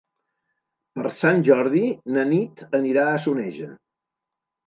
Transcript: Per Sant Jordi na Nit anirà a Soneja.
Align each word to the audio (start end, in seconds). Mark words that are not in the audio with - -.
Per 0.99 1.09
Sant 1.17 1.43
Jordi 1.49 1.83
na 2.17 2.25
Nit 2.31 2.63
anirà 2.79 3.03
a 3.11 3.19
Soneja. 3.27 3.71